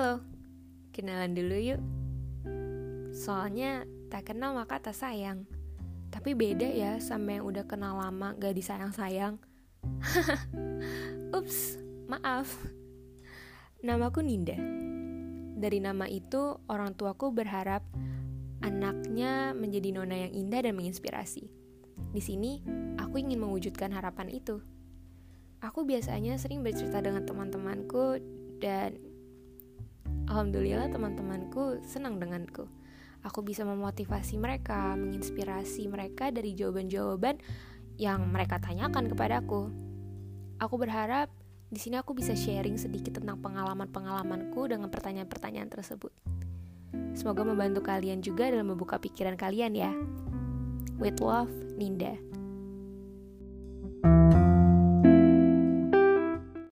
[0.00, 0.16] Halo,
[0.96, 1.80] kenalan dulu yuk.
[3.12, 5.44] Soalnya tak kenal maka tak sayang.
[6.08, 9.36] Tapi beda ya sama yang udah kenal lama gak disayang-sayang.
[11.36, 11.76] Ups,
[12.08, 12.48] maaf.
[13.84, 14.56] Namaku Ninda.
[15.60, 17.84] Dari nama itu, orang tuaku berharap
[18.64, 21.44] anaknya menjadi nona yang indah dan menginspirasi.
[22.16, 22.64] Di sini,
[22.96, 24.64] aku ingin mewujudkan harapan itu.
[25.60, 28.16] Aku biasanya sering bercerita dengan teman-temanku
[28.64, 29.09] dan
[30.30, 32.70] alhamdulillah teman-temanku senang denganku.
[33.26, 37.36] Aku bisa memotivasi mereka, menginspirasi mereka dari jawaban-jawaban
[37.98, 39.68] yang mereka tanyakan kepadaku.
[40.62, 41.28] Aku berharap
[41.68, 46.14] di sini aku bisa sharing sedikit tentang pengalaman-pengalamanku dengan pertanyaan-pertanyaan tersebut.
[47.12, 49.92] Semoga membantu kalian juga dalam membuka pikiran kalian ya.
[50.96, 52.29] With love, Ninda.